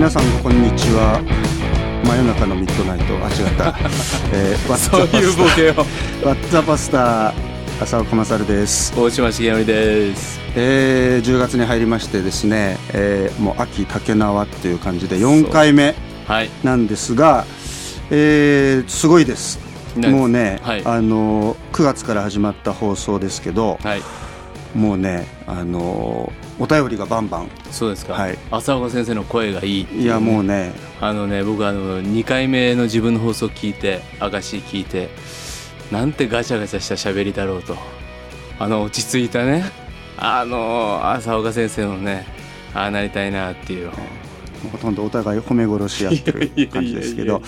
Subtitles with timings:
[0.00, 1.20] 皆さんこんにちは。
[2.06, 3.22] 真夜中のミッドナイト。
[3.22, 3.76] あ違った、
[4.32, 5.74] えー、ワッツそういうボケを。
[6.26, 7.34] ワッツアパスタ
[7.82, 10.40] 浅岡勝です、大島重則です。
[10.56, 15.94] えー、10月に入りましてですね、えー、もう秋竹縄っていう感じで4回目
[16.26, 16.50] はい。
[16.64, 17.44] なんですが、
[18.10, 19.58] えー、すごいです。
[19.98, 20.82] 何もうね、はい。
[20.82, 24.02] あの9月から始まった放送ですけどはい。
[24.74, 27.48] もうねあのお便りがバンバン。
[27.70, 28.38] そうですか、はい。
[28.50, 30.72] 浅岡先生の声がいいいやもうね。
[31.00, 35.08] あのね僕あの2回目の自分の放送聞いて証聞いて
[35.90, 37.76] なんてガチャガチャした喋りだろうと。
[38.58, 39.64] あの落ち着いたね。
[40.18, 42.26] あの浅岡先生のね
[42.74, 43.90] ああなりたいなっていう。
[44.70, 47.40] ほとんどお互い褒め殺し合ってる感じですけど。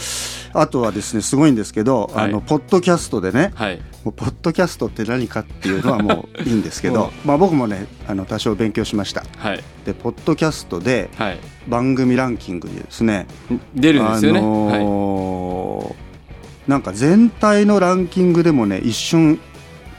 [0.54, 2.24] あとはですねすごいんですけど、はい。
[2.24, 9.24] あのポッドキャストでねはいもうポッドキャストって何かっていうのはもういいんですけど、 まあ、僕もねあの多少勉強しました。
[9.38, 9.62] はい。
[9.84, 11.38] でポッドキャストではい。
[11.68, 13.26] 番組ランキングにですね
[13.74, 16.12] 出るんですよね、あのー
[16.66, 19.40] なんか全体のランキングでもね一瞬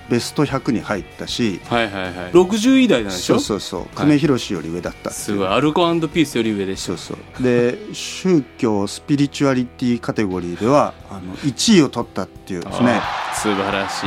[0.09, 2.03] ベスト100に入ったしはい、はいはい。
[2.03, 3.39] はい60位台なんでしょ？
[3.39, 3.95] そうそうそう。
[3.95, 5.13] 久米宏より上だったっていう。
[5.13, 5.47] すごい。
[5.47, 7.43] アルコピースより上でしょそうそう。
[7.43, 13.01] で宗教スピリチュアリティカテゴリーではあの1位を取ったっていうですね。
[13.35, 14.05] 素晴らしい。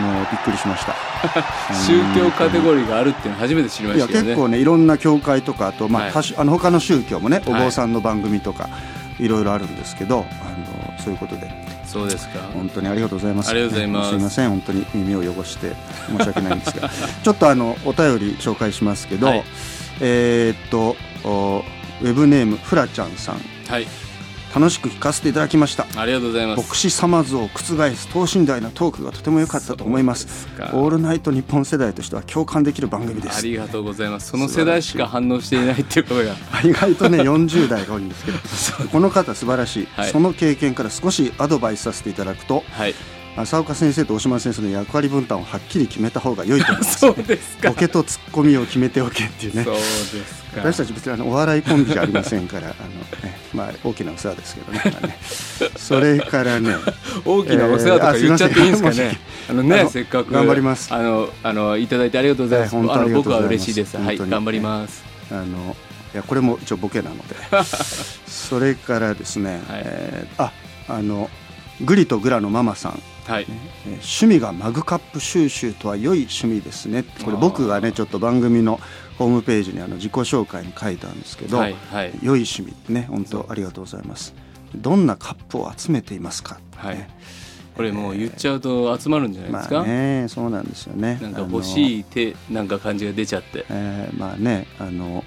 [0.00, 0.94] もうびっくりしました。
[1.86, 4.30] 宗教カテゴリーがあるっていうの初めて知りまいやしたけどね。
[4.30, 7.64] 結構ねいろんな教会とかあと、まあはいあの他の宗教もねおはい。
[7.64, 8.68] 坊さんの番組とか、
[9.18, 11.50] い、ろいろあるんですけどあのそういうことで。
[11.86, 12.40] そうですか？
[12.54, 13.50] 本当にありがとうございます。
[13.50, 14.10] ありがとうございます。
[14.10, 14.48] すいません。
[14.50, 15.72] 本当に耳を汚して
[16.08, 16.90] 申し訳ないんですが。
[17.22, 19.44] ちょっとあのお便り紹介しますけど、はい。
[20.00, 20.96] えーっと
[21.28, 21.64] お
[22.02, 23.40] ウェブネームフラちゃんさん。
[23.68, 23.86] はい
[24.54, 25.84] 楽しく聞かせていただきました。
[26.00, 26.62] ありがとうございます。
[26.62, 27.58] 牧師様像を覆
[27.96, 30.46] す等身大なトークがとても良かったと思います。
[30.72, 33.38] オールナイト日本世代としては共感できる番組です。
[33.38, 34.30] ありがとうございます。
[34.30, 36.36] その世代しか反応していないっていうことが。
[36.62, 38.30] 意外とね40代が多いんですけ
[38.84, 40.10] ど この方素晴らしい、はい。
[40.10, 42.94] その経験から少しアドバイスさせていただくとはい
[43.36, 46.98] 浅岡先生と大島先生の役割分担をはっきり決めた方が良いと思います。
[47.00, 47.70] そうですか。
[47.70, 49.64] ボケとツッコミを決めておけっていうね。
[49.64, 50.60] そうですか。
[50.60, 55.18] 私たち別にあのお笑いコンビじゃありませんからあの、ねまあ、大きなお世話ですけどね,、まあね。
[55.76, 56.76] それからね
[57.24, 59.16] 大きなお世話とか言っちゃっていいんですか えー
[59.50, 60.94] あのねせっかく頑張ります。
[60.94, 62.76] あのあのいただいてありがとうございます。
[62.76, 63.96] えー本当ああの僕は嬉しいです。
[63.96, 65.02] はい頑張ります。
[65.30, 65.76] あの
[66.14, 67.34] いやこれも一応ボケなので。
[68.28, 69.82] それからですね、はい。
[69.84, 70.52] えーあ
[70.88, 71.28] あの
[71.80, 73.46] グリとグラのママさんはい。
[73.48, 77.04] えー趣味がマグカップ収集とは良い趣味ですね。
[77.24, 78.80] これ僕がねちょっと番組の
[79.18, 82.10] ホームページにあの自己紹介に書いたんですけど、はいはい。
[82.22, 84.34] 良い趣味ね本当ありがとうございます。
[84.74, 86.96] どんなカップを集めていますか、はい。
[86.96, 87.08] ね。
[87.76, 89.74] これもう言っちゃうと集まるんじゃないですか？
[89.76, 91.18] まあねそうなんですよね。
[91.22, 93.64] なんか欲しい手なんか感じが出ちゃって。
[93.68, 95.24] えーまあねあの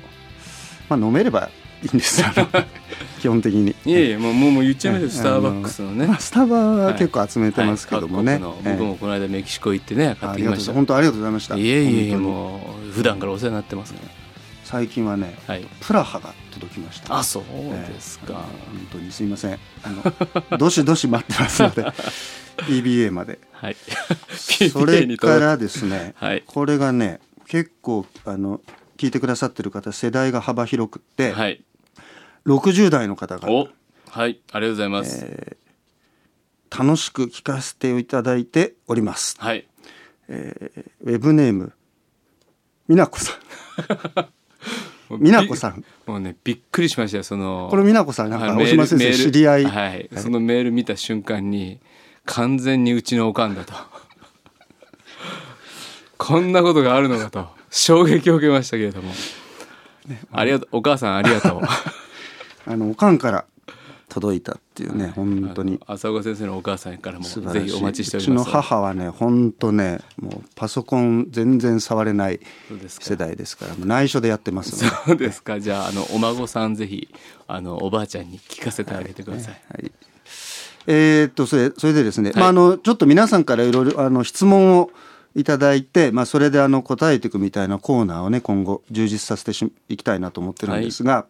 [0.90, 1.50] まあ飲めれば
[1.84, 2.24] いいんです。
[3.20, 3.76] 基本的に。
[3.86, 5.08] いやいやもうもう言っちゃいましょう。
[5.10, 6.08] えスターバックスのね。
[6.08, 6.20] まあ、。
[6.20, 8.42] スタバは結構集めてますけどもね、はい。
[8.42, 10.74] 各国の僕もこの間メキシコ行ってね買ってきました。
[10.74, 11.56] 本当ありがとうございました。
[11.56, 14.00] いえいえもう普段からお世話になってますね。
[14.64, 15.66] 最近はねはい。
[15.80, 17.18] プラハが届きました。
[17.18, 18.26] あそうですか。
[18.30, 19.59] えー本当にすいません。
[19.84, 20.14] あの
[20.58, 21.86] どしどし待ってますので。
[22.68, 23.40] PBA まで。
[23.52, 23.78] はい。
[24.72, 26.44] それからですね、はい。
[26.46, 28.62] これがね結構あの
[28.98, 31.64] 聞いてくださってる方世代が幅広くって、はい。
[32.46, 33.70] 60代の方がお
[34.09, 35.58] はいありがとうございます。
[36.70, 39.38] 楽しく聞かせていただいております。
[39.40, 39.66] はい。
[40.30, 41.74] ウェブネーム
[42.88, 43.38] みなこさん。
[45.20, 45.84] みなこさん。
[46.06, 47.68] もうねびっくりしましたよその。
[47.70, 51.80] このみなこさんなんか大島先生知り合い、はい、そのメール見た瞬間に
[52.26, 53.74] 完全にうちのおかんだと。
[56.18, 59.14] こんなことがあるのかと衝撃を受けましたけれども、
[60.31, 61.62] ありがとうお母さんありがとう
[62.67, 63.45] あのおかんから
[64.09, 65.79] 届いたっていうね本当に。
[65.85, 72.40] 浅岡先生のお母さんからもぜひお待ちしておうちのります母はね本当ねもうパソコン全然触れない
[72.87, 75.59] 世代ですから内緒でやってますそうですか。
[75.59, 77.09] じゃああのお孫さんぜひ
[77.47, 79.91] あのおばあちゃんに聞かせてあげてください、はい。
[80.87, 82.40] えーっとそれそれでですね、はい。
[82.40, 84.90] まあ、あのちょっと皆さんからいろいろあの質問を
[85.35, 91.28] いただいて、まあ、それであの答えていくみたいなコーナーをね今後充実させてしいきたいなと思ってるんですが、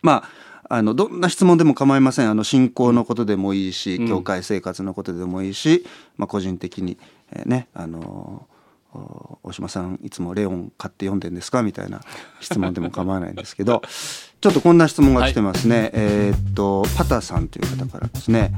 [0.00, 2.30] まああのどんな質問でも構いません。
[2.30, 4.08] あの信仰のことでもいいし、うん。
[4.08, 5.84] 教会生活のことでもいいし、
[6.16, 6.96] まあ、個人的に、
[7.32, 8.46] えーねあの
[8.92, 12.00] お大島さんいつも「レオン買って読んでんですか?」みたいな
[12.40, 13.82] 質問でも構わないんですけど
[14.40, 18.52] ちょっとこんな質問が来てますね、えーっとパタさんという方からですね、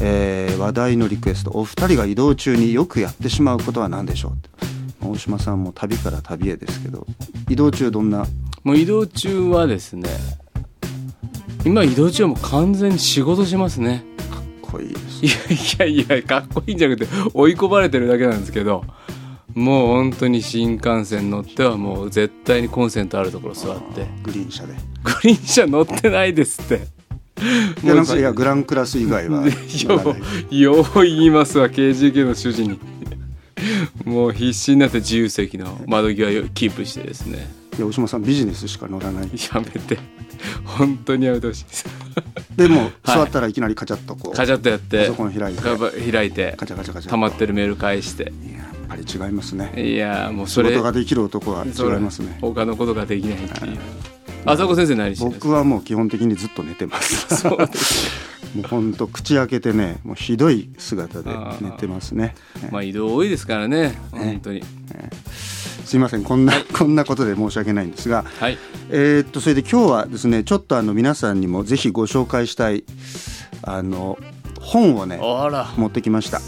[0.00, 1.52] えー話題のリクエスト。
[1.54, 4.34] お二人が移動中によくやってしまうことは何でしょ
[5.02, 5.06] う？
[5.12, 7.06] 大島さんも旅から旅へですけど
[7.48, 8.26] 移動中どんな？
[8.64, 10.08] もう移動中はですね
[11.64, 14.04] 今移動中はもう完全に仕事しますね。
[14.30, 18.84] かっこいいですいやいやいやかっこいいんじゃなくて追い込まれてるだけなんですけど
[19.54, 24.06] もう本当に新幹線乗ってはもう絶対にコンセントあるところ座って。
[24.22, 24.74] グリーン車で。
[25.02, 26.86] グリーン車乗ってないですって。
[27.82, 30.14] いやなんかいやグランクラス以外は よ
[30.50, 32.78] うよう言いますわ KGK の主人に。
[34.04, 39.30] もう必死になって自由席の窓際をキープしてですねいや大島さんビジネスしか乗らない。
[39.52, 39.98] やめて。
[40.64, 41.86] 本当にやめてほしいです。
[42.56, 45.62] でも座ったらいきなりカチャッとこうカチャッとやってパソコン開いて。
[46.12, 47.10] 開いてカチャカチャカチャ。
[47.10, 48.32] 溜まってるメール返して。
[48.44, 49.72] いややっぱり違いますね。
[49.76, 52.38] いやもうそ仕れ事ができる男は違いますね。
[52.40, 53.78] 他のことができないっていう
[54.44, 57.46] 浅子先生何僕はもう基本的にずっと寝てます。
[57.46, 57.56] も
[58.64, 62.34] うほんと口開けてねもうひどい姿で寝てますね。
[62.70, 64.62] まあ移動多いですからね本当に。
[65.84, 68.58] すいませんこんな、こんなことで申し訳ないんですがはい。
[68.90, 72.84] えーっとそれで今日はですねちょっとあの皆さんにもぜひご紹介したい
[73.62, 74.18] あの
[74.60, 75.18] 本をね
[75.76, 76.40] 持ってきました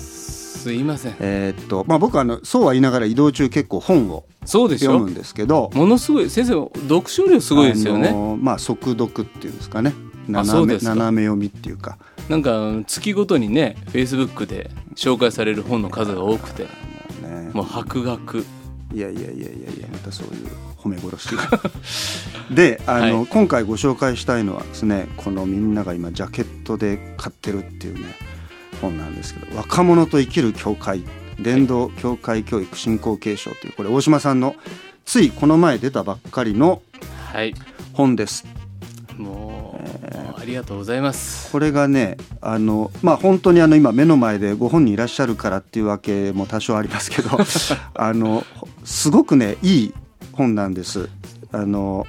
[0.63, 1.17] すいません。
[1.21, 4.93] えーっとまあ僕はあのそうは言いながら移動中結構本をそうでしょ？
[4.93, 9.93] 読むんですけどものすごい先生読書量すごいですよね、あのまあ速読っていうんですかね。
[10.29, 11.99] 斜め斜め読みっていうか。
[12.29, 16.65] なんか月ごとにねフェイスブックで紹介される本の数が多くて。
[17.23, 17.51] ね。
[17.53, 18.45] もう博学。
[18.95, 19.49] いやいやいやいやい
[19.81, 21.43] やまたそういう褒め殺しが。
[22.55, 23.27] であの、はい。
[23.27, 28.01] 今回ご紹介したいのはですねこのみんなが今ジャケットで買ってるっていうね
[28.83, 31.03] 本なんですけど「若者と生きる教会
[31.41, 34.55] 伝道教会教育振興継承」というこれ大島さんの
[35.07, 36.83] ついこの前出たばっかりの
[37.33, 37.55] はい。
[37.95, 38.45] 本です。
[39.17, 39.81] も
[40.13, 41.51] う,、もうありがとうございます。
[41.53, 47.31] これがねあのまあ本当にあの今目の前でご本人いらっしゃるからっていうわけも多少ありますけど
[47.95, 48.45] あの
[48.85, 49.95] すごくねいい
[50.33, 51.09] 本なんです。
[51.53, 52.07] あの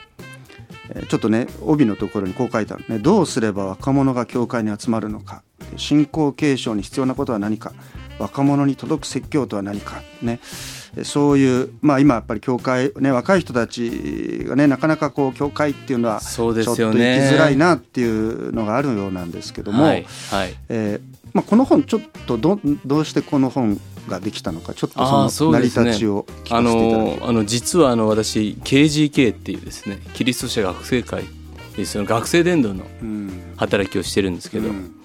[0.89, 2.85] えーちょっとね帯のところにこう書いてある。
[2.89, 5.43] ね「どうすれば若者が教会に集まるのか」
[5.77, 7.73] 「信仰継承に必要なことは何か」
[8.19, 10.39] 「若者に届く説教とは何か」ね。
[10.95, 20.55] えそういうまあ今やっぱり教会ね若い人たちがねなかなかこう教会っていうのはちそうでょっと行きづらいなっていうのがあるようなんですけども、はいはい。
[20.69, 31.23] えーまあ、この本ちょっとどどうしてこの本ができたのかちょっとその成り立ちを聞あかせていただきのあの実はあの私 KGK っていうですねキリスト者学生会
[31.85, 33.53] その学生伝道のうん。
[33.57, 34.95] 働きをしてるんですけど、うん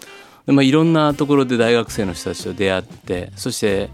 [0.53, 3.91] まあ、いろんなところで大学生の人たちと出会ってそして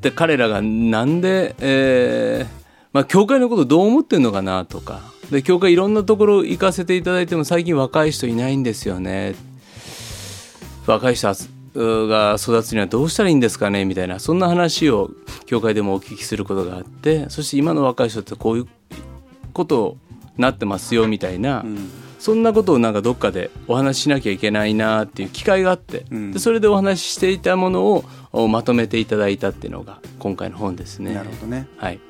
[0.00, 5.00] で彼らがなんで、えーまあ、教会のことどう思ってるのかなとか。
[5.30, 9.34] で教会いろんなところ行かせていただいても最近若い人いないんですよね。
[10.86, 11.34] 若い人
[11.74, 15.10] が育つにはどうしたらいいんですかねみたいなそんな話を
[15.46, 18.66] 教会でもお聞きすることがあってそして今の若い人ってこういう
[19.54, 19.96] こと
[20.36, 22.03] になってますよみたいな、うん。
[22.24, 26.32] そんなことをなんかどっかでお話ししなきゃいけないなっていう機会があって、うん。
[26.32, 31.12] でそれでお話ししていたものをおまとめていただいたっていうのが今回の本ですね。
[31.12, 32.00] なるほどね、はい、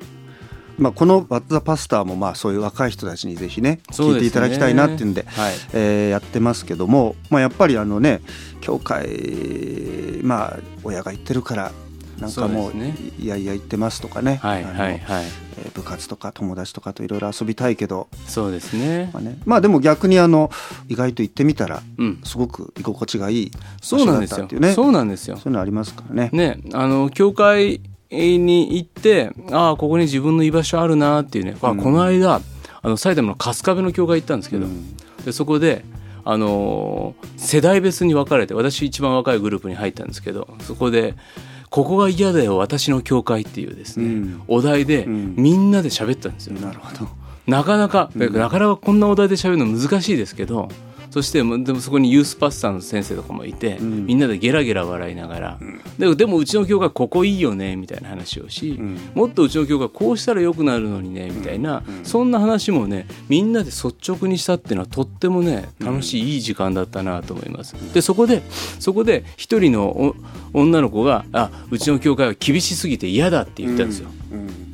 [0.77, 3.81] まあ、この「バッザパスター」もまあそういう若い人たちにぜひね。
[3.91, 5.53] 聞いていただきたいなっていうんではい。
[5.73, 8.21] えーやってますけども、まあ、やっぱりあのね
[8.61, 11.71] 教会まあ親が言ってるから
[12.19, 15.25] なんかもうそうですいやいや言ってますとかね、はいはいはい。
[15.57, 19.09] えー部活とか友達とかといろいろ遊びたいけど、そうですね。
[19.13, 20.49] まあね、まあでも逆にあの
[20.89, 22.21] 意外と行ってみたらうん。
[22.23, 24.37] すごく居心地がいいそうなんですよ。
[24.37, 24.73] 場所だったっていうね。
[24.73, 25.37] そうなんですよ。
[25.37, 26.29] そういうのありますからね。
[26.31, 27.81] ねあの教会
[28.11, 31.77] に行ってああここに自分の居場所あるなっていうね、あうん。
[31.77, 32.41] この間
[32.81, 34.95] あの埼玉の春日部の教会行ったんですけど、うん。
[35.25, 35.83] でそこで、
[36.23, 41.13] あのー世代別に分かれて私一番若いグループに入ったんですけどそこで
[41.75, 46.57] 「ここが嫌だよ私の教会」っていうですね、うんお題でうんみんなで喋ったんですよ。
[46.57, 47.09] なるほど。
[47.47, 50.69] なかなか、なかなかこんなお題で喋るの難しいですけど
[51.15, 54.05] そしてでもそこにユースパスターの先生とかもいて、うん。
[54.05, 55.59] みんなでゲラゲラ笑いながら、
[55.97, 58.99] ででもうちの教会ここいいよねみたいな話をし、うん。
[59.13, 67.75] もっとうちの教会こうしたらよくなるのにねみたいな、そんな話もねみんなで率直にしたっていうのはとってもね楽しいいい時間だったなと思います。
[67.93, 68.41] でそこで
[68.81, 70.15] そこで一人のお
[70.51, 74.09] 女の子が「あうちの教会は厳しすぎて嫌だ」って言ったんですよ。
[74.33, 74.64] うん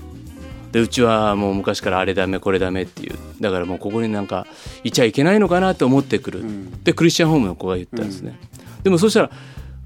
[0.71, 3.15] でうちはもう昔からあれダメこれダメっていう。
[3.39, 4.47] だからもうここになんか
[4.83, 6.83] いちゃいけないのかなって思ってくる、ん。
[6.83, 8.39] でクリスチャンホームの子が言ったんですね、
[8.83, 9.31] でもそしたら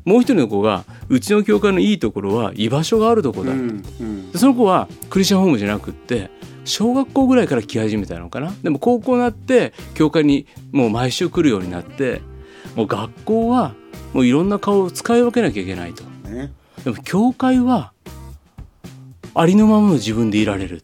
[0.03, 4.31] もう一人の子がうちの教会のいいところは居場所があるところだ、うんうん。
[4.31, 6.29] でその子はクリスチャンホームじゃなくって
[6.63, 8.53] 小学校ぐらいから来始めたのかな。
[8.61, 12.21] でも高校になって教会にもう毎週来るようになって
[12.75, 13.73] もう学校は
[14.13, 16.03] もういろんな顔を使い分けなきゃいけないと。
[16.29, 16.51] ね。
[16.83, 17.91] でも教会は
[19.35, 20.81] ありのままの自分でいられる、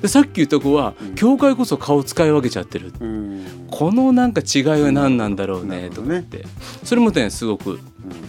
[0.00, 1.14] でさっき言った子は、うん。
[1.14, 3.66] 教会こそ顔使い分けちゃってる、うん。
[3.70, 5.90] このなんか違いは何なんだろうなね。
[5.90, 6.44] とかって、
[6.84, 7.78] それもねすごく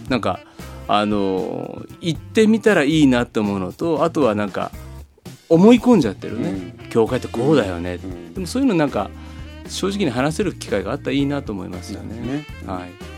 [0.10, 0.40] なんか
[0.88, 4.72] あのー行ってみたらいいなって思うのとあとはなんか
[5.50, 8.34] 思い込んじゃってるね、教会ってこうだよね、うん。
[8.34, 9.10] でもそういうのなんか
[9.68, 12.16] 正直に話せる機会があったらいいなと思いますよね。
[12.20, 12.46] ね。
[12.66, 13.17] はい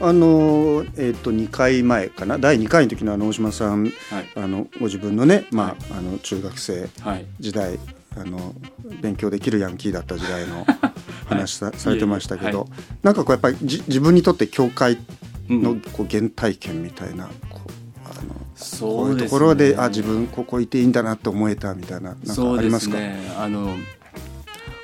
[0.00, 2.38] あのえっ、と2回前かな？
[2.38, 3.92] 第2回の時のあの大島さんはい。
[4.36, 5.76] あのご自分のね、まあはい。
[5.98, 7.26] あの中学生はい。
[7.40, 7.78] 時代
[8.16, 8.54] あの
[9.00, 10.64] 勉強できるヤンキーだった時代の
[11.26, 14.98] 話さ,、されてましたけど、いえいなんかこうやっぱりじ自分にとって教会
[15.50, 15.62] うん。
[15.62, 17.70] のこう原体験みたいな、こう
[18.04, 19.22] あのこそううですね。
[19.24, 22.96] いうところであ自分ここいていいんだなと思えたみたいななんかありますか？
[22.98, 23.16] ね。
[23.38, 23.74] あの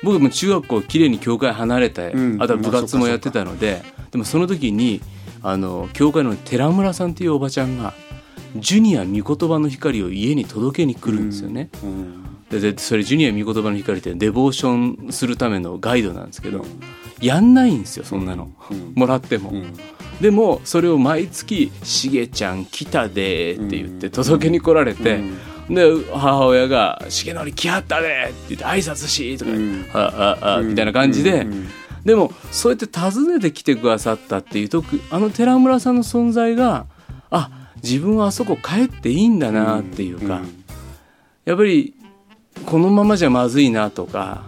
[0.05, 2.41] 僕も中学校きれいに教会離れて、うん。
[2.41, 3.81] あとは部活もやってたので
[4.11, 5.01] でもその時に
[5.41, 7.93] あの教会の寺村さんっていうおばちゃんが
[8.55, 11.69] ジュニア御言葉の光を家に届けに来るんですよね。
[11.83, 12.25] うん。
[12.49, 16.63] ででそれジュニア御言葉の光ってデボーションするためのガイドなんですけど、
[17.19, 18.93] やんないんですよそんなの、うん。
[18.95, 19.49] もらっても。
[19.49, 19.73] うん。
[20.21, 25.19] でもそれを毎月「しげちゃん来たで」って言って届けに来られて、
[25.69, 29.85] で母親が「しげのり来はったで」って言って挨拶しとか、うん。
[29.93, 31.67] あああみたいな感じで、うん。
[32.05, 36.85] でもそうやって訪ねてきてくださったっていうとあの寺村さんの存在が
[37.31, 40.41] あ自分はあそこ帰っていいんだなっていうか、
[41.45, 41.93] やっぱり
[42.65, 44.43] このままじゃまずいなとか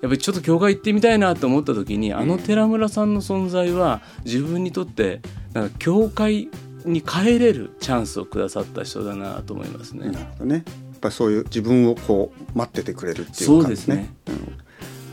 [0.00, 5.20] やっぱりちょっと教会行ってみたいなと思った時にあの寺村さんの存在は自分にとって
[5.52, 6.48] なんか教会
[6.86, 10.06] に帰れるチャンスをくださった人だなと思いますね。
[10.06, 10.54] なるほどね。
[10.54, 10.64] やっ
[11.00, 14.14] ぱそういう自分をこう待っててくれるっていうかそうですね。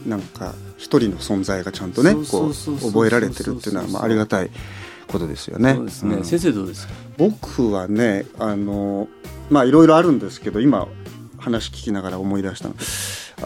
[0.05, 0.09] うん。
[0.09, 4.49] なんか一人の存在がちゃんとねこう覚えられてるっていうのはまあありがたい
[5.07, 5.73] ことですよね。
[5.75, 6.23] そうですね、うん。
[6.23, 6.93] 先生どうですか？
[7.17, 9.07] 僕はねあの
[9.49, 10.87] まあいろいろあるんですけど今
[11.37, 12.75] 話聞きながら思い出したの。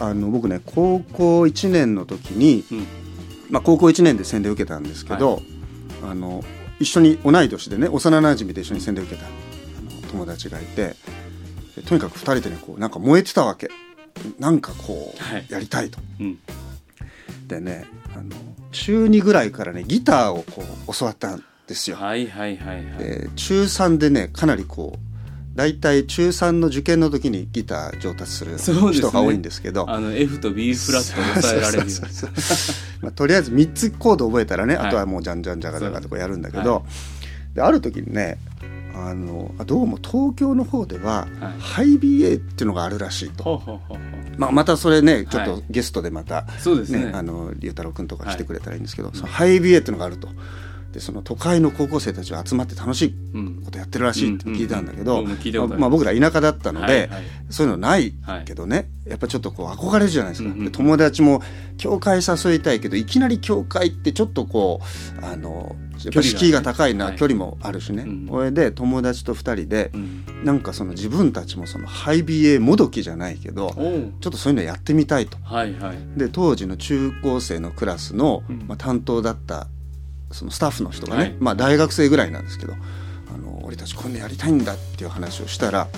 [0.00, 2.86] あの僕ね高校1年の時に、うん。
[3.50, 5.40] まあ、高校1年で洗礼受けたんですけど、
[6.04, 6.44] あの
[6.80, 9.28] 一緒に同い年でね幼なじみで一緒に洗礼受けた
[10.10, 10.94] 友達がいて
[11.76, 13.68] でとにかく2人でねこうなんか燃えてたわけ
[14.38, 15.98] なんかこはいうやりたいと。
[16.20, 16.38] うん
[17.46, 18.36] でねあの
[18.72, 21.96] 中2ぐらいからねギターをこう教わったんですよ。
[21.96, 25.07] はいはいはいはい、で中3でねかなりこう
[25.58, 28.58] 大体中3の受験の時にギター上達する
[28.92, 29.90] 人が多いんですけど。
[29.90, 33.12] あの F と B フラットを抑えられる。
[33.12, 34.86] とりあえず3つコード覚えたらね、はい。
[34.86, 36.82] あとはもうじゃんじゃんじゃがじゃがとかやるんだけど、は
[37.54, 38.38] である時にね
[38.94, 41.60] あのどうも東京の方では、はい。
[41.60, 43.80] ハイ BA っていうのがあるらしいと、
[44.36, 47.06] まあ、またそれねちょっはいとゲストでまた、そうですね。
[47.06, 50.28] ねあの龍太郎君とか来てくれたらいいんですけど、そのハイ BA っていうのがあると
[50.98, 53.62] でその都会の高校生たちが集まって楽しいうん。
[53.64, 55.22] ことやってるらしいって聞いたんだけど、
[55.78, 57.08] まあ、僕ら田舎だったので、
[57.50, 58.44] そういうのないはい。
[58.44, 61.40] けどね、やっぱちょっとこう憧れるじゃないですか、友達も
[61.76, 64.80] 教会誘いたいけどいきなり教会ってちょっとこ
[65.22, 67.16] うあのやっぱ敷居が高いなはい。
[67.16, 68.26] 距離もあるしね、うん。
[68.28, 70.24] それで友達と2人でう、ん。
[70.44, 75.36] なんかその自分たちもそのハイ BA もどきじゃないけどちょっとそういうのやってみたいと。
[75.42, 75.96] はいはい。
[76.16, 78.64] で当時の中高生のクラスの、うん。
[78.68, 79.66] まあ、担当だった
[80.32, 81.36] そのスタッフの人がね、はい。
[81.40, 85.88] まあ、大学生ぐらいなんですけどあの俺たちこういうのやりたいんだっていう話をしたら、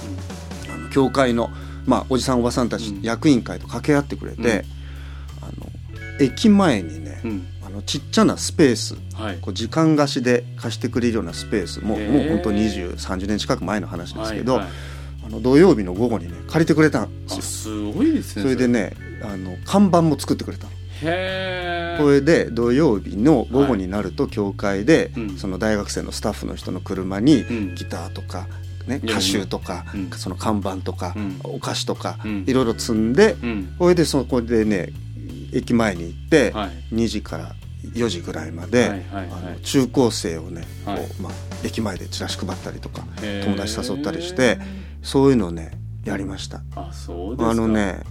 [0.73, 1.51] あの教会の、
[1.87, 3.03] まあ、おじさんおばさんたち、うん。
[3.03, 4.49] 役員会と掛け合ってくれて、うん。
[4.49, 4.65] あの
[6.21, 7.47] 駅前にね、うん。
[7.65, 9.39] あのちっちゃなスペースはい。
[9.41, 12.11] こう時間貸しで貸してくれるようなスペースもへー。
[12.11, 14.73] もう本当2030年近く前の話ですけど、はいはい。
[15.27, 17.43] あの土曜日の午後にね借りてくれたんですあよ。
[17.43, 20.71] すごいですねそれでねあの看板も作ってくれたの。
[20.71, 25.37] へえこれで土曜日の午後になると教会で、うん。
[25.37, 27.75] その大学生のスタッフの人の車にうん。
[27.75, 28.47] ギターとか、
[28.87, 30.11] ね、歌集とか、うん。
[30.11, 31.41] その看板とか、うん。
[31.45, 32.45] お菓子とか、うん。
[32.47, 33.75] いろいろ積んで、うん。
[33.79, 34.93] これでそこでね
[35.53, 36.95] 駅前に行って、はい。
[36.95, 37.55] 2時から
[37.95, 40.99] 4時ぐらいまで、あの中高生をね、はい。
[40.99, 41.33] こうまあ、
[41.65, 43.03] 駅前でチラシ配ったりとか
[43.45, 44.59] 友達誘ったりして
[45.03, 45.73] そういうのをね
[46.05, 46.63] やりました。
[46.77, 46.93] あ
[47.55, 48.03] のね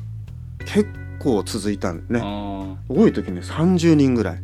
[0.65, 0.87] 結
[1.19, 2.19] 構続いたんね。
[2.23, 4.37] あ多い時ね30人ぐらい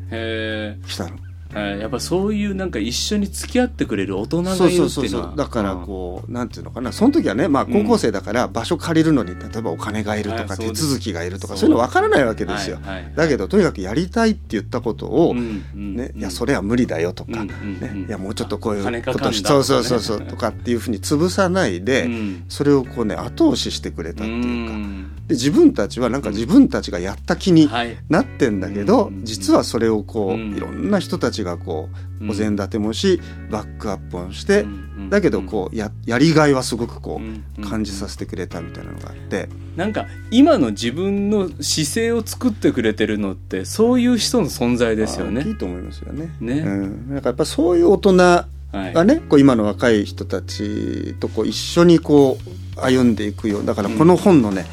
[0.86, 1.18] 来たの。
[1.58, 4.90] えやっぱそういうなんか一緒に付き合ってくれる大人がいるっていううのは。
[4.90, 6.92] そそうそうだからこうなんていうのかな。
[6.92, 11.70] その時はねまあ高校生だから場所借りるのに例えばお金がいるとか手続きがいるとかそう。
[11.70, 12.80] いうの分からないわけですよ。
[12.84, 13.14] はいはい。
[13.16, 16.20] だけどとにかくやりたいって言ったことをうんうんねうん。
[16.20, 18.02] いやそれは無理だよとかうんうんねうん。
[18.06, 22.44] いやもうちょっとこういうことしねそうそうそうそうとかっていうふうに潰さないでうん。
[22.50, 24.74] それをこうね後押ししてくれたっていうか。
[24.74, 27.98] んで自分たちはなんか自分たちがやった気にはい。
[28.10, 29.26] なってんだけど、うん。
[29.26, 30.56] 実はそれをこう、うん。
[30.56, 31.90] いろんな人たちがこ
[32.20, 32.30] ううん。
[32.32, 35.10] お膳立てもし、バックアップをして、うん。
[35.10, 37.22] だけどこうややりがいはすごくこ
[37.58, 45.32] う感じさせてくれたみたいなのがあって、なんか今の自分の姿勢を作ってくれてるのってそういう人の存在ですよね。
[45.32, 46.30] まあ大きいと思いますよね。
[46.40, 46.60] ね。
[46.60, 48.94] うん、なんかやっぱそういう大人はい。
[48.94, 54.66] がね、こう今の若い人たちとこう一緒にこう歩んでいくようだからこの本のね、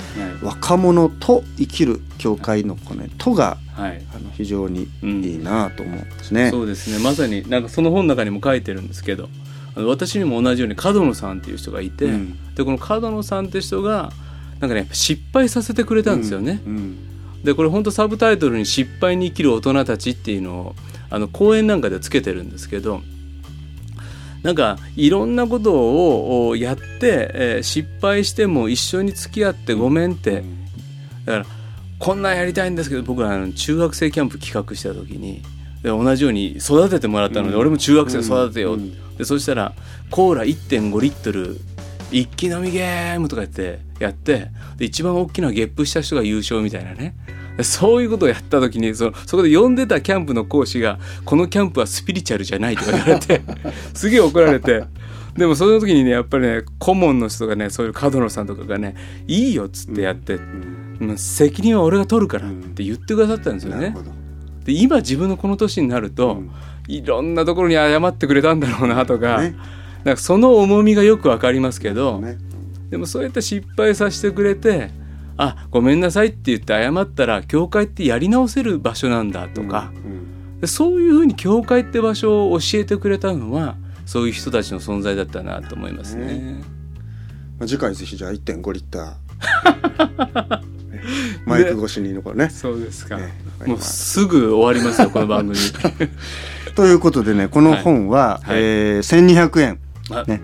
[0.42, 3.90] 若者と生きる教会のこの、ね「と」がはい。
[3.90, 6.50] はいあの非常にいいなと思うんですね。
[6.50, 6.99] そうですね。
[6.99, 9.28] まさになんかその本の中にも書いてるんですけど
[9.75, 12.54] 私にも同じように角野さんっていう人がいて、うん。
[12.54, 14.12] でこの角野さんって人が
[14.61, 16.61] なんかね失敗させてくれたんですよね。
[16.66, 16.97] うん。
[17.44, 20.76] でこれ本当サブタイトルに「失敗に生きる大人たち」っていうのを
[21.11, 23.02] あの講演なんかでつけてるんですけど
[24.43, 30.43] なんかいろんなことをおやって、えー失敗しても一緒に付き合ってごめんって。
[31.25, 31.47] だから
[31.99, 35.41] こんなんやりたいんですけど僕はあの中学生キャンプ企画した時に
[35.85, 37.61] で同じように育ててもらったので、うん。
[37.61, 39.17] 俺も中学生育てよう、うん。
[39.17, 39.73] でそしたら
[40.11, 41.61] コーラ1.5リットル
[42.11, 47.15] 一気飲みゲームとかやってやってで一番大きなゲップした人が優勝みたいなね。
[47.27, 53.42] でそういうことをやった時にそのそこで呼んでたキャンプの講師が「このキャンプはスピリチュアルじゃない」とか言われて
[53.94, 54.85] すげえ怒られて。
[55.37, 58.94] でもその時にねやっぱりね顧問の人がねそういう角野さんとかがね
[59.26, 60.38] 「いいよ」っつってやって、
[61.00, 63.97] もう責任は俺が取るからって言ってくださったんですよね。
[64.66, 66.50] で今自分のこの年になると、うん。
[66.88, 69.56] いろんなところに謝ってくれたんだろうなとか,、ね。
[70.04, 72.38] なんかその重みがよくわかりますけど、ね。
[72.90, 74.90] でもそうやって失敗させてくれて
[75.37, 83.75] 「あごめんなさい」って言って謝ったら教会ってやり直せる場所なんだとか、うんでそういうふうに教会って場所を教えてくれたのは
[84.07, 86.27] そういう人たちの存在だったなと思いますね。
[86.27, 86.62] ね。
[87.59, 91.03] まあ、次回ぜひじゃあ1.5リッターね。
[91.47, 92.49] マイク越しに残るね。
[92.49, 93.33] そうですか、ね。
[93.67, 95.57] もうすぐ終わりますよこの番組。
[96.77, 98.59] ということでねこの本は、はい。
[98.59, 99.79] えー1200円、
[100.11, 100.23] あ。
[100.29, 100.43] ね。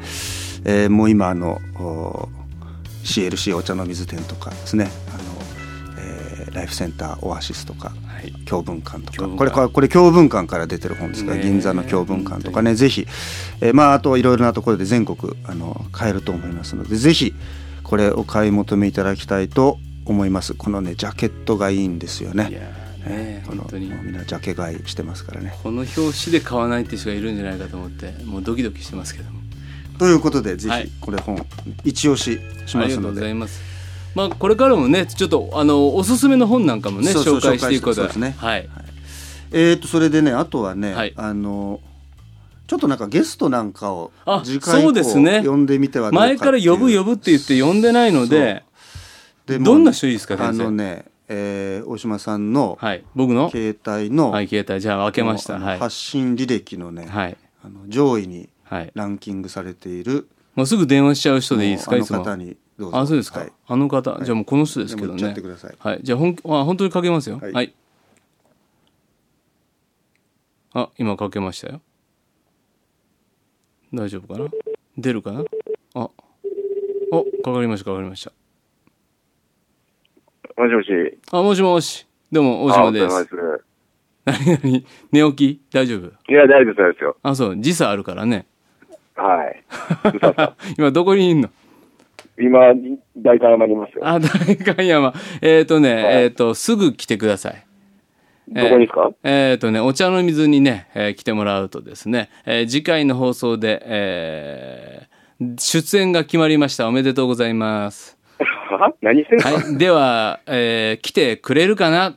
[0.65, 2.29] えーもう今あのお
[3.09, 4.91] CLC お茶の水店とかですね。
[5.13, 5.23] あの、
[5.99, 8.33] えーライフセンターオアシスとかはい。
[8.47, 9.29] 教文館とか。
[9.29, 11.33] これこれ教文館から出てる本ですか？
[11.35, 12.75] ら、銀座の教文館とかね。
[12.75, 13.07] ぜひ、
[13.61, 17.35] えーまああといろいろなところで全国あの買えると思いますのでぜひ
[17.85, 20.55] これお買い求めいただきたいと思います。
[20.55, 22.45] このねジャケットがいいんですよね。
[23.05, 23.87] ーねこの本当に。
[23.89, 25.55] もうみんなジャケ買いしてますからね。
[25.63, 29.39] この表紙で買わないって人がいるんじゃないかと思ってもうドキドキしてますけども
[29.99, 30.85] ということでぜはい。
[30.85, 31.45] ひこれ本
[31.85, 33.61] 一押ししありがとうごますので、ざいます。
[34.15, 38.13] まあこれからもねちょっとあのおすすめの本なんかもね紹介していくことで。
[38.13, 38.35] すね。
[38.39, 38.69] はい。
[39.51, 41.15] えー、とそれでねあとはね、はい。
[41.17, 41.81] あの
[42.67, 45.41] ちょっとなんかゲストなんかをあ次回以そうですね。
[45.43, 48.63] 降呼んでみてはどうか前から呼ぶ呼ぶって言って呼んでないので
[49.47, 50.65] でもどんな人いいですかあ先生？
[50.65, 53.05] のね、えー大島さんのはい。
[53.15, 53.51] 僕の？
[53.51, 54.81] 携帯の,、はい携帯。
[54.81, 55.59] じゃあ開けました。
[55.59, 55.79] はい。
[55.79, 57.37] 発信履歴のね、はい。
[57.65, 58.49] あの上位にはい
[58.95, 62.19] ランキングされているもうすぐ電話しちゃう人でいいですかあいつも。
[62.19, 62.99] の方にどうぞ。
[62.99, 63.53] あそうですか、はい。
[63.67, 65.31] あの方、じゃあもうこの人ですけどね。
[65.31, 65.75] ってください。
[65.79, 66.01] はい。
[66.03, 67.39] じゃあほんあ本当にかけますよ。
[67.39, 67.53] はい。
[67.53, 67.75] はい、
[70.75, 71.81] あ今かけましたよ。
[73.95, 74.49] 大丈夫かな？
[74.97, 75.45] 出るかな？
[75.95, 76.11] あ。
[77.11, 78.33] おかかりましたかかりました。
[80.61, 81.19] もしもし。
[81.31, 82.05] あもしもし。
[82.33, 83.29] どうも大島です。
[84.25, 84.87] 何何？
[85.13, 85.63] 寝起き？
[85.73, 86.09] 大丈夫？
[86.09, 87.17] いや、大丈夫ですよ。
[87.23, 87.61] あそう。
[87.61, 88.48] 時差あるからね
[89.19, 89.65] はい。
[90.79, 91.49] 今どこにいんの？
[92.41, 92.73] 今、
[93.17, 94.03] 大観山にいますよ。
[94.07, 97.65] あ代官山えっ、とね、はいえっ、とすぐ来てください
[98.49, 99.11] どこにですか？
[99.25, 105.19] えっ、とね、お茶の水にね、えー来てもらうとですね、えー次回の放送で、えー
[105.59, 106.89] 出演が決まりました。
[106.89, 108.17] おめでとうございます。
[108.71, 109.79] は 何してんの、はい。
[109.79, 112.15] では、えー来てくれるかな？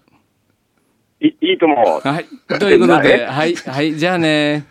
[1.20, 2.00] いいいとも。
[2.04, 2.26] はい。
[2.60, 3.56] ということで、 えはい。
[3.56, 3.94] はい。
[3.96, 4.66] じゃあね。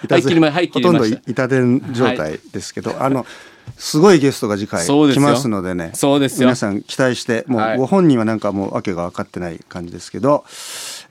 [0.00, 1.06] はい、いたず切りほとんど。
[1.06, 3.26] 板伝状態ですけど、あの
[3.76, 10.44] すごいゲストが次回そうですよ来ますのでねそうですよ皆さん期待してもはいうご本人はなんかもう訳が分かってない感じですけど、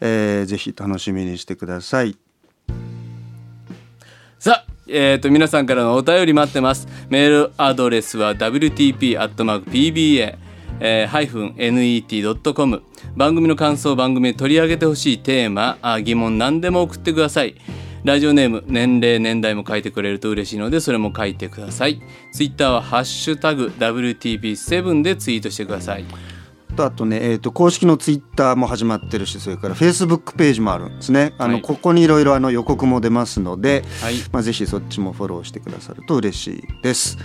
[0.01, 2.15] えーぜひ楽しみにしてください。
[4.37, 6.87] さあ、えっ、と、皆さんからのお便り待ってます。
[7.09, 10.37] メールアドレスは wtp.pba、
[10.79, 12.83] えー、net.com
[13.15, 17.55] 番組の感想番組で取り上げてほしいテーマあ疑問何でも送ってください
[18.03, 22.01] ラジオネーム年齢年代も書いてくれると嬉しいのでそれも書いてください。
[22.31, 26.05] ツイッターは「ハッシュタグ #WTP7」でツイートしてください。
[26.75, 31.33] とあとね、えー、と公式のツイッターも始まってるしそれからフェイスブックページもあるんですね。
[31.37, 34.15] あの、はいここにいろいろあの予告も出ますので、はい。
[34.31, 37.17] まあ、ぜひそっちもフォローしてくださると嬉しいです。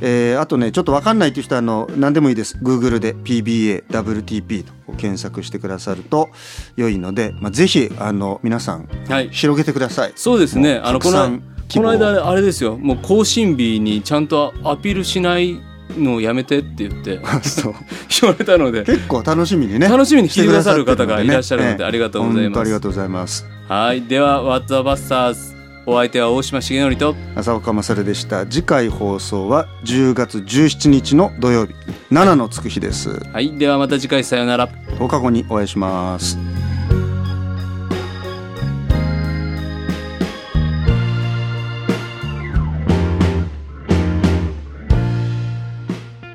[0.00, 2.58] えーあとねちょっと分かんないという人はあの何でもいいです。
[2.62, 6.28] Google で PBAWTP と検索してくださると
[6.76, 9.28] 良いので、まあ、ぜひあの皆さんはい。
[9.30, 10.12] 広げてください。
[10.16, 10.80] そうですね。
[10.82, 11.40] あのこの
[11.72, 12.76] こ望の間あれですよ。
[12.76, 15.60] もう更新日にちゃんとアピールしない
[15.96, 17.20] のをやめてって言って。
[17.42, 17.74] そう。
[18.20, 18.84] 言われたので。
[18.84, 22.60] 結構楽しみにね楽しみにしてくださる方がいらっしゃるのでありがとうございます。
[22.60, 23.46] ありがとうございます。
[23.68, 24.02] はい。
[24.02, 25.49] では「ワッツ・ア・バスターズ」
[25.90, 28.46] お相手は大島重則と浅岡勝でした。
[28.46, 31.74] 次回放送は10月17日の土曜日。
[32.12, 33.10] 7のつく日です。
[33.32, 33.58] はい。
[33.58, 34.68] ではまた次回さようなら。
[34.68, 36.38] 10日後にお会いします。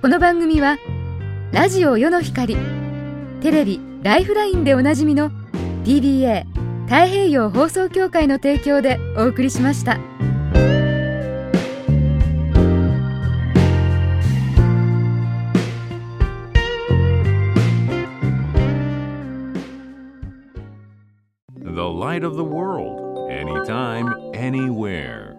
[0.02, 0.78] この番組は
[1.54, 2.58] ラジオ世の光
[3.42, 5.32] テレビ「ライフライン」でおなじみの
[5.86, 6.55] TBA
[6.88, 9.98] 太平洋放送協会の提供でお送りしました。
[21.76, 25.35] The light of the world, anytime, anywhere.